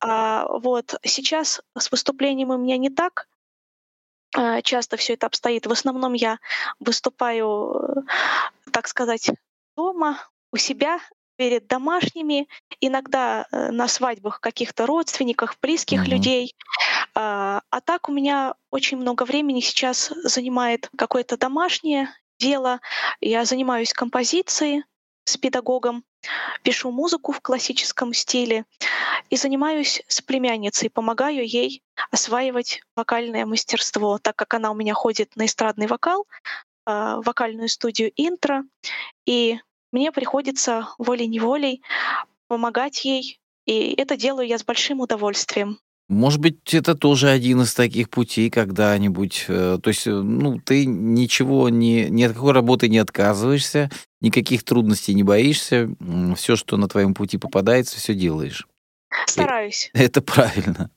[0.00, 3.28] А, вот сейчас с выступлением у меня не так
[4.34, 5.66] а, часто все это обстоит.
[5.66, 6.38] В основном я
[6.80, 9.30] выступаю, э, так сказать,
[9.76, 10.18] дома,
[10.52, 11.00] у себя,
[11.36, 12.48] перед домашними,
[12.80, 16.10] иногда э, на свадьбах каких-то родственников, близких Мгм.
[16.10, 16.54] людей.
[17.16, 22.80] А а так у меня очень много времени сейчас занимает какое-то домашнее дело.
[23.22, 24.84] Я занимаюсь композицией
[25.24, 26.04] с педагогом,
[26.62, 28.66] пишу музыку в классическом стиле
[29.30, 35.34] и занимаюсь с племянницей, помогаю ей осваивать вокальное мастерство, так как она у меня ходит
[35.36, 36.26] на эстрадный вокал,
[36.84, 38.64] а, вокальную студию «Интро»,
[39.24, 39.58] и
[39.90, 41.82] мне приходится волей-неволей
[42.48, 45.80] помогать ей, и это делаю я с большим удовольствием.
[46.08, 49.46] Может быть, это тоже один из таких путей когда-нибудь.
[49.48, 53.90] э, То есть, э, ну, ты ничего не, ни от какой работы не отказываешься,
[54.20, 55.90] никаких трудностей не боишься,
[56.36, 58.68] все, что на твоем пути попадается, все делаешь.
[59.26, 59.90] Стараюсь.
[59.94, 60.90] Это правильно.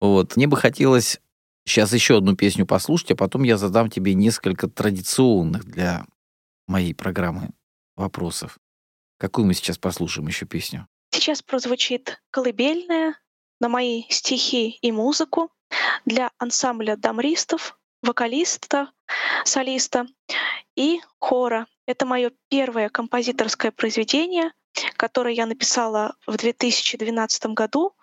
[0.00, 0.36] Вот.
[0.36, 1.20] Мне бы хотелось
[1.66, 6.04] сейчас еще одну песню послушать, а потом я задам тебе несколько традиционных для
[6.68, 7.50] моей программы
[7.96, 8.58] вопросов.
[9.18, 10.86] Какую мы сейчас послушаем еще песню?
[11.10, 13.14] Сейчас прозвучит колыбельная
[13.60, 15.50] на мои стихи и музыку
[16.04, 18.90] для ансамбля дамристов, вокалиста,
[19.44, 20.06] солиста
[20.76, 21.66] и хора.
[21.86, 24.52] Это мое первое композиторское произведение,
[24.96, 27.94] которое я написала в 2012 году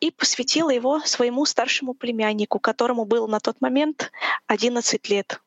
[0.00, 4.12] и посвятила его своему старшему племяннику, которому было на тот момент
[4.46, 5.40] 11 лет.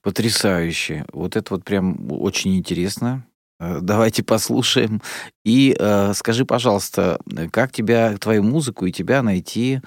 [0.00, 1.04] Потрясающе.
[1.12, 3.26] Вот это вот прям очень интересно.
[3.60, 5.02] Э, Давайте послушаем.
[5.44, 9.80] И э, скажи, пожалуйста, э, как тебя, твою музыку и тебя найти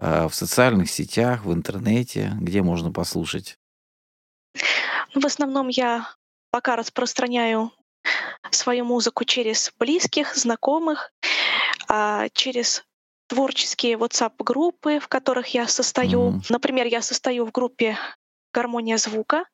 [0.00, 3.58] э, в социальных сетях, в интернете, где можно послушать?
[5.14, 6.08] Ну, В основном я
[6.50, 7.72] пока распространяю
[8.50, 11.12] свою музыку через близких, знакомых,
[11.88, 12.84] а, через
[13.28, 16.30] творческие WhatsApp-группы, в которых я состою.
[16.30, 16.42] Мгм.
[16.50, 17.96] Например, я состою в группе
[18.52, 19.44] «Гармония звука».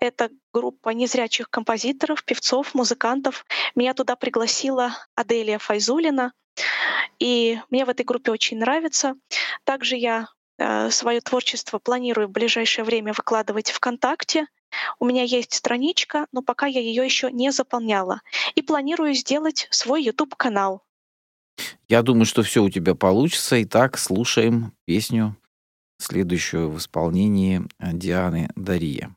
[0.00, 3.44] Это группа незрячих композиторов, певцов, музыкантов.
[3.74, 6.32] Меня туда пригласила Аделия Файзулина,
[7.18, 9.14] и мне в этой группе очень нравится.
[9.64, 10.28] Также я
[10.90, 14.46] свое творчество планирую в ближайшее время выкладывать ВКонтакте.
[14.98, 18.20] У меня есть страничка, но пока я ее еще не заполняла.
[18.54, 20.82] И планирую сделать свой YouTube-канал.
[21.88, 23.62] Я думаю, что все у тебя получится.
[23.62, 25.36] Итак, слушаем песню,
[25.98, 29.14] следующую в исполнении э, Дианы Дария.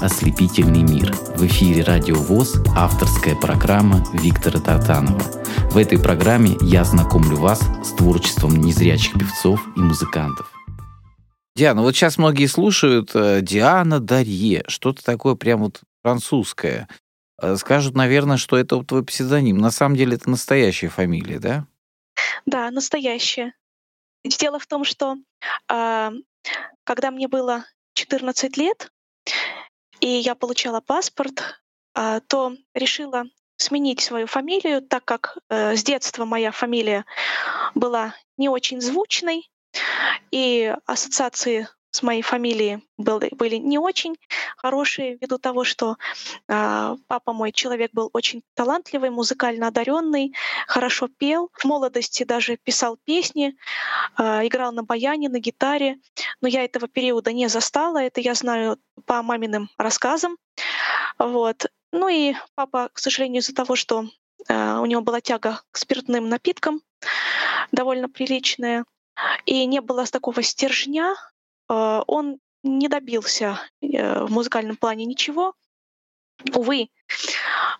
[0.00, 1.10] Ослепительный мир.
[1.36, 5.18] В эфире Радио ВОЗ авторская программа Виктора Тартанова.
[5.70, 10.52] В этой программе я знакомлю вас с творчеством незрячих певцов и музыкантов.
[11.54, 16.88] Диана, вот сейчас многие слушают э, Диана Дарье, что-то такое прям вот французское.
[17.40, 19.56] Э, скажут, наверное, что это твой псевдоним.
[19.56, 21.66] На самом деле это настоящая фамилия, да?
[22.44, 23.54] Да, настоящая.
[24.24, 25.16] Дело в том, что
[25.72, 26.10] э,
[26.84, 28.90] когда мне было 14 лет,
[30.06, 31.42] и я получала паспорт,
[31.96, 33.24] э, то решила
[33.56, 37.04] сменить свою фамилию, так как э, с детства моя фамилия
[37.74, 39.50] была не очень звучной,
[40.30, 44.16] и ассоциации с моей фамилией были, были не очень
[44.58, 45.96] хорошие, ввиду того, что
[46.48, 50.34] э, папа мой человек был очень талантливый, музыкально одаренный,
[50.66, 51.50] хорошо пел.
[51.54, 53.56] В молодости даже писал песни,
[54.18, 55.98] э, играл на баяне, на гитаре.
[56.42, 60.36] Но я этого периода не застала, это я знаю по маминым рассказам.
[61.18, 61.66] Вот.
[61.92, 64.04] Ну и папа, к сожалению, из-за того, что
[64.48, 66.82] э, у него была тяга к спиртным напиткам,
[67.72, 68.84] довольно приличная,
[69.46, 71.14] и не было такого стержня,
[71.68, 75.54] он не добился э, в музыкальном плане ничего,
[76.54, 76.90] увы.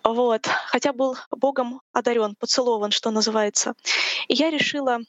[0.04, 0.46] Вот.
[0.46, 3.74] Хотя был Богом одарен, поцелован, что называется.
[4.28, 5.00] И я решила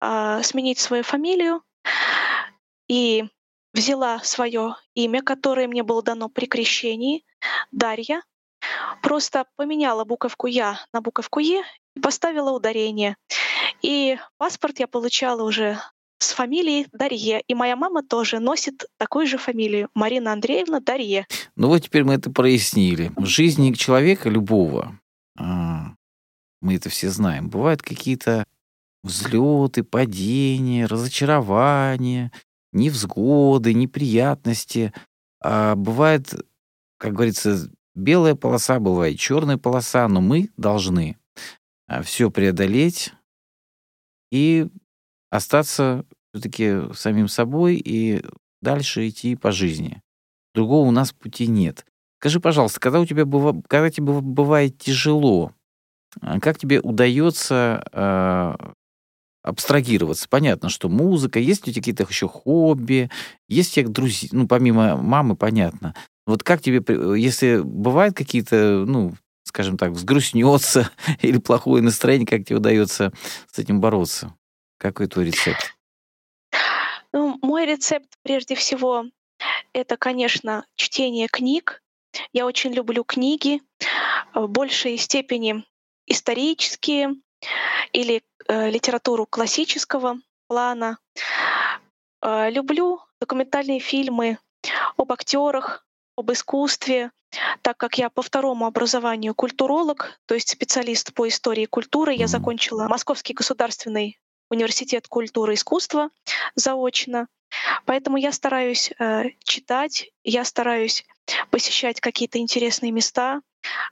[0.00, 1.62] э, сменить свою фамилию
[2.88, 3.24] и
[3.74, 7.24] взяла свое имя, которое мне было дано при крещении,
[7.70, 8.22] Дарья,
[9.02, 11.62] просто поменяла буковку «я» на буковку «е»
[11.94, 13.16] и поставила ударение.
[13.82, 15.78] И паспорт я получала уже
[16.18, 17.42] с фамилией Дарье.
[17.46, 19.88] И моя мама тоже носит такую же фамилию.
[19.94, 21.26] Марина Андреевна Дарье.
[21.56, 23.12] Ну вот теперь мы это прояснили.
[23.16, 24.98] В жизни человека любого,
[25.38, 25.94] а,
[26.60, 28.46] мы это все знаем, бывают какие-то
[29.02, 32.32] взлеты, падения, разочарования,
[32.72, 34.92] невзгоды, неприятности.
[35.40, 36.34] А бывает,
[36.98, 41.16] как говорится, белая полоса, бывает черная полоса, но мы должны
[41.86, 43.12] а, все преодолеть
[44.30, 44.66] и
[45.36, 48.22] остаться все-таки самим собой и
[48.60, 50.02] дальше идти по жизни.
[50.54, 51.84] Другого у нас пути нет.
[52.18, 55.52] Скажи, пожалуйста, когда у тебя быва, когда тебе бывает тяжело,
[56.20, 58.54] а, как тебе удается э,
[59.42, 60.26] абстрагироваться?
[60.28, 63.10] Понятно, что музыка, есть у тебя какие-то еще хобби,
[63.48, 65.94] есть у тебя друзья, ну, помимо мамы, понятно.
[66.26, 66.82] Вот как тебе,
[67.20, 69.14] если бывают какие-то, ну,
[69.44, 70.90] скажем так, взгрустнется
[71.22, 73.12] или плохое настроение, как тебе удается
[73.52, 74.34] с этим бороться?
[74.78, 75.74] Какой твой рецепт?
[77.12, 79.04] Ну, мой рецепт прежде всего
[79.72, 81.82] это, конечно, чтение книг.
[82.32, 83.60] Я очень люблю книги,
[84.34, 85.64] в большей степени
[86.06, 87.14] исторические
[87.92, 90.98] или э, литературу классического плана.
[92.22, 94.38] Э, люблю документальные фильмы
[94.96, 97.12] об актерах, об искусстве,
[97.62, 102.88] так как я по второму образованию культуролог, то есть специалист по истории культуры, я закончила
[102.88, 104.18] Московский государственный
[104.50, 106.10] университет культуры и искусства
[106.54, 107.28] заочно.
[107.84, 111.04] Поэтому я стараюсь э, читать, я стараюсь
[111.50, 113.40] посещать какие-то интересные места,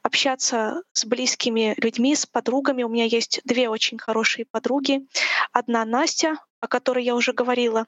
[0.02, 2.82] общаться с близкими людьми, с подругами.
[2.82, 5.06] У меня есть две очень хорошие подруги.
[5.52, 7.86] Одна Настя, о которой я уже говорила.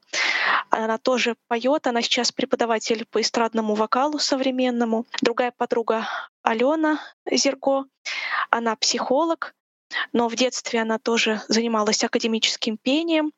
[0.71, 5.07] Она тоже поет, она сейчас преподаватель по эстрадному вокалу современному.
[5.23, 6.09] Другая подруга
[6.43, 7.01] Алена
[7.31, 7.87] Зерко,
[8.51, 9.55] она психолог,
[10.13, 13.33] но в детстве она тоже занималась академическим пением,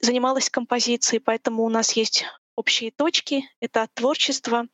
[0.00, 2.24] занималась композицией, поэтому у нас есть
[2.56, 3.48] общие точки.
[3.60, 4.66] Это творчество,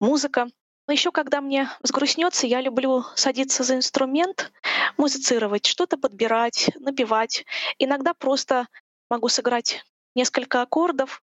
[0.00, 0.48] музыка.
[0.86, 4.52] Но еще когда мне взгрустнется, я люблю садиться за инструмент,
[4.96, 7.44] музицировать, что-то подбирать, напевать.
[7.78, 8.66] Иногда просто
[9.08, 11.22] могу сыграть несколько аккордов,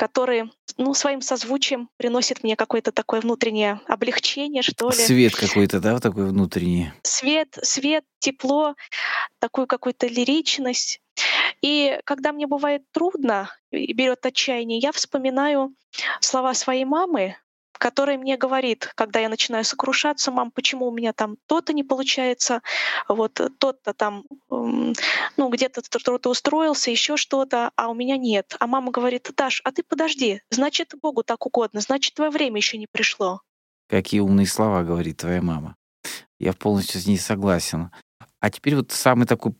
[0.00, 4.96] которые ну, своим созвучием приносят мне какое-то такое внутреннее облегчение, что ли.
[4.96, 6.90] Свет какой-то, да, такой внутренний?
[7.02, 8.76] Свет, свет, тепло,
[9.40, 11.02] такую какую-то лиричность.
[11.60, 15.74] И когда мне бывает трудно и берет отчаяние, я вспоминаю
[16.20, 17.36] слова своей мамы,
[17.80, 22.60] который мне говорит, когда я начинаю сокрушаться, мам, почему у меня там то-то не получается,
[23.08, 28.54] вот тот-то там, ну, где-то кто-то устроился, еще что-то, а у меня нет.
[28.60, 32.76] А мама говорит, Даш, а ты подожди, значит, Богу так угодно, значит, твое время еще
[32.76, 33.40] не пришло.
[33.88, 35.74] Какие умные слова говорит твоя мама.
[36.38, 37.90] Я полностью с ней согласен.
[38.40, 39.54] А теперь вот самый такой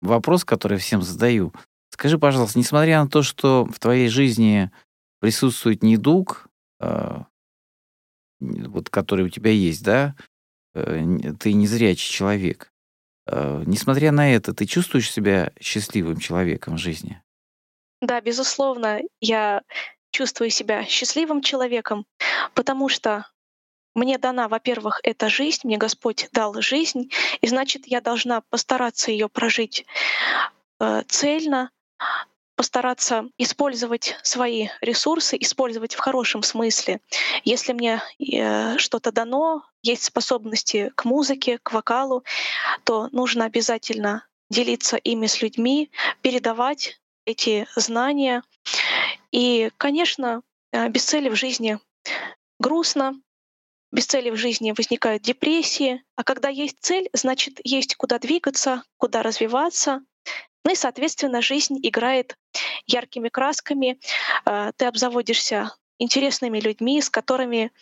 [0.00, 1.52] вопрос, который я всем задаю.
[1.90, 4.72] Скажи, пожалуйста, несмотря на то, что в твоей жизни
[5.20, 6.48] присутствует недуг,
[6.80, 7.26] а,
[8.42, 10.14] вот который у тебя есть, да,
[10.74, 11.04] э,
[11.38, 12.72] ты незрячий человек.
[13.26, 17.22] Э, несмотря на это, ты чувствуешь себя счастливым человеком в жизни?
[18.00, 19.62] Да, безусловно, я
[20.10, 22.04] чувствую себя счастливым человеком,
[22.54, 23.26] потому что
[23.94, 29.28] мне дана, во-первых, эта жизнь, мне Господь дал жизнь, и значит, я должна постараться ее
[29.28, 29.84] прожить
[30.80, 31.70] э, цельно,
[32.62, 37.00] постараться использовать свои ресурсы, использовать в хорошем смысле.
[37.42, 42.22] Если мне э, что-то дано, есть способности к музыке, к вокалу,
[42.84, 45.90] то нужно обязательно делиться ими с людьми,
[46.20, 48.44] передавать эти знания.
[49.32, 51.80] И, конечно, э, без цели в жизни
[52.60, 53.20] грустно,
[53.90, 59.24] без цели в жизни возникают депрессии, а когда есть цель, значит, есть куда двигаться, куда
[59.24, 60.04] развиваться.
[60.64, 62.36] Ну и, соответственно, жизнь играет
[62.86, 63.98] яркими красками,
[64.46, 67.72] э, ты обзаводишься интересными людьми, с которыми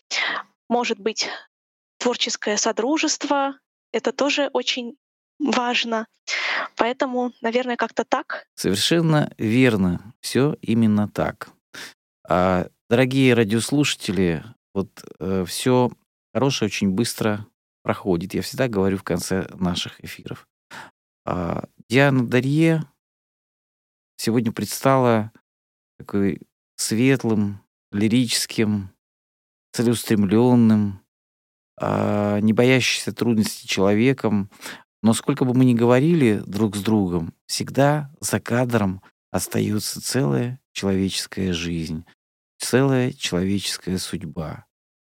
[0.68, 1.28] может быть
[1.98, 3.58] творческое содружество.
[3.92, 4.96] Это тоже очень
[5.38, 6.06] важно.
[6.76, 8.46] Поэтому, наверное, как-то так.
[8.54, 10.14] Совершенно верно.
[10.20, 11.50] Все именно так.
[12.28, 15.90] А, дорогие радиослушатели, вот э, все
[16.32, 17.46] хорошее очень быстро
[17.82, 18.34] проходит.
[18.34, 20.46] Я всегда говорю в конце наших эфиров.
[21.26, 22.84] А, Диана Дарье
[24.16, 25.32] сегодня предстала
[25.98, 26.40] такой
[26.76, 28.92] светлым, лирическим,
[29.72, 31.04] целеустремленным,
[31.80, 34.52] а, не боящимся трудностей человеком.
[35.02, 41.52] Но сколько бы мы ни говорили друг с другом, всегда за кадром остается целая человеческая
[41.52, 42.06] жизнь,
[42.58, 44.64] целая человеческая судьба.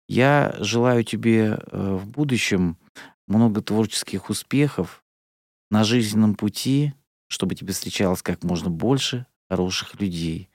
[0.09, 2.79] Я желаю тебе э, в будущем
[3.27, 5.02] много творческих успехов
[5.73, 6.93] на жизненном пути,
[7.29, 10.51] чтобы тебе встречалось как можно больше хороших людей.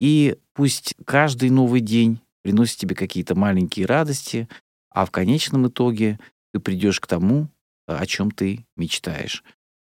[0.00, 4.48] И пусть каждый новый день приносит тебе какие-то маленькие радости,
[4.90, 6.18] а в конечном итоге
[6.54, 7.50] ты придешь к тому,
[7.86, 9.44] о чем ты мечтаешь.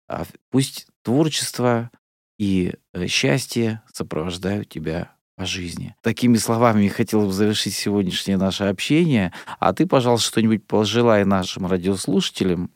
[0.06, 1.90] А пусть творчество
[2.38, 5.96] и э, счастье сопровождают тебя по жизни.
[6.02, 9.32] Такими словами я хотел бы завершить сегодняшнее наше общение.
[9.58, 12.70] А ты, пожалуйста, что-нибудь пожелай нашим радиослушателям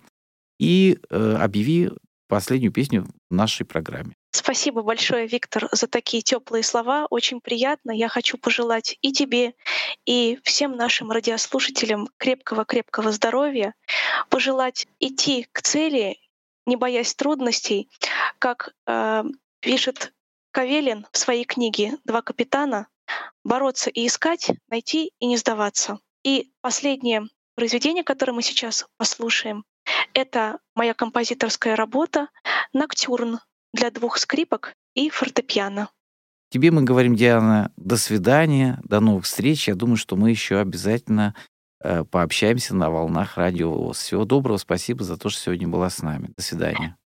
[0.62, 1.90] и э, объяви
[2.28, 4.14] последнюю песню в нашей программе.
[4.30, 7.06] Спасибо большое, Виктор, за такие теплые слова.
[7.10, 7.90] Очень приятно.
[7.90, 9.54] Я хочу пожелать и тебе,
[10.06, 13.74] и всем нашим радиослушателям крепкого-крепкого здоровья,
[14.30, 16.16] пожелать идти к цели,
[16.64, 17.90] не боясь трудностей,
[18.38, 19.24] как э,
[19.60, 20.12] пишет
[20.52, 22.86] Кавелин в своей книге «Два капитана»
[23.42, 25.98] бороться и искать, найти и не сдаваться.
[26.22, 29.64] И последнее произведение, которое мы сейчас послушаем,
[30.14, 32.28] это моя композиторская работа
[32.72, 33.40] «Ноктюрн»
[33.72, 35.88] для двух скрипок и фортепиано.
[36.50, 39.68] Тебе мы говорим, Диана, до свидания, до новых встреч.
[39.68, 41.34] Я думаю, что мы еще обязательно
[41.82, 46.30] э, пообщаемся на волнах радио Всего доброго, спасибо за то, что сегодня была с нами.
[46.36, 46.96] До свидания.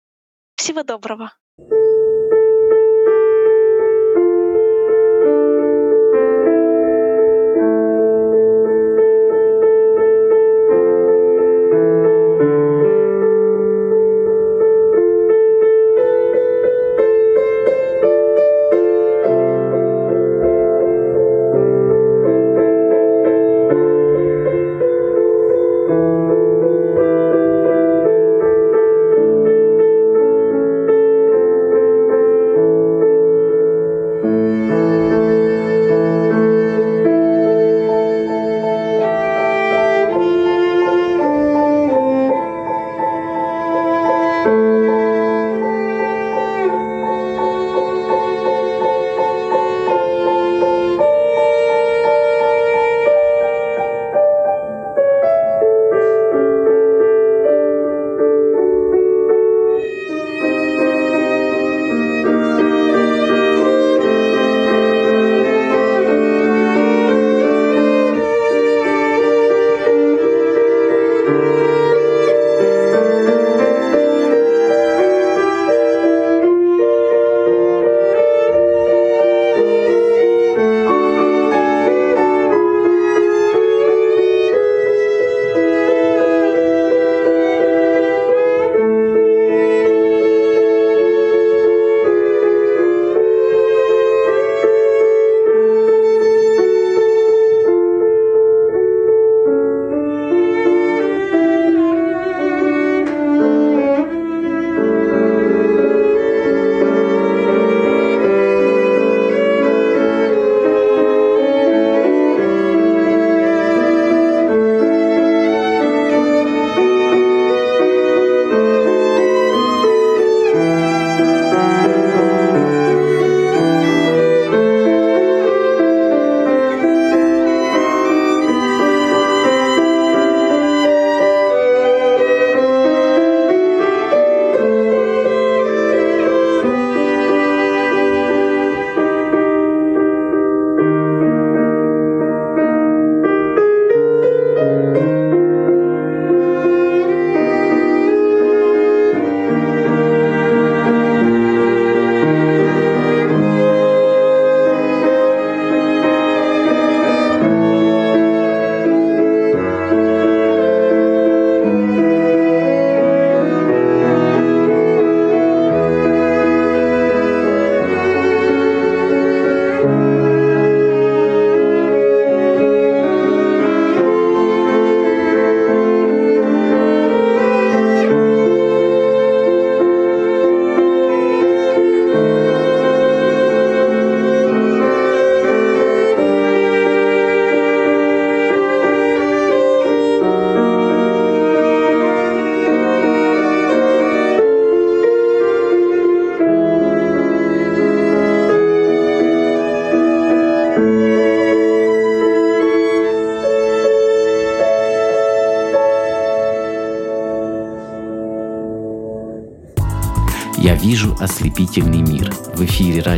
[0.57, 1.33] Всего доброго.
[1.59, 1.96] «Вижу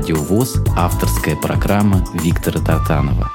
[0.09, 3.31] «Радио ВОЗ» авторская программа Виктора Тартанова.